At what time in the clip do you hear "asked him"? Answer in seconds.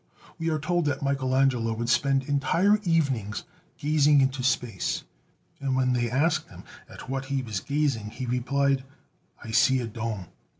6.09-6.63